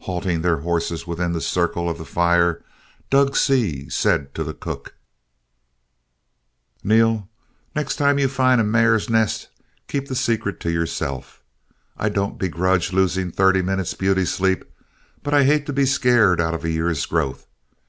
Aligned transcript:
Halting 0.00 0.42
their 0.42 0.56
horses 0.56 1.06
within 1.06 1.30
the 1.30 1.40
circle 1.40 1.88
of 1.88 1.98
the 1.98 2.04
fire, 2.04 2.64
Dorg 3.10 3.36
Seay 3.36 3.88
said 3.88 4.34
to 4.34 4.42
the 4.42 4.52
cook: 4.52 4.94
"Neal, 6.82 7.28
the 7.74 7.78
next 7.80 7.94
time 7.94 8.18
you 8.18 8.26
find 8.26 8.60
a 8.60 8.64
mare's 8.64 9.08
nest, 9.08 9.46
keep 9.86 10.08
the 10.08 10.16
secret 10.16 10.58
to 10.62 10.72
yourself. 10.72 11.44
I 11.96 12.08
don't 12.08 12.40
begrudge 12.40 12.92
losing 12.92 13.30
thirty 13.30 13.62
minutes' 13.62 13.94
beauty 13.94 14.24
sleep, 14.24 14.64
but 15.22 15.32
I 15.32 15.44
hate 15.44 15.64
to 15.66 15.72
be 15.72 15.86
scared 15.86 16.40
out 16.40 16.54
of 16.54 16.64
a 16.64 16.70
year's 16.72 17.06
growth. 17.06 17.46